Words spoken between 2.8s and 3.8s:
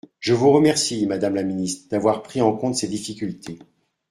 difficultés.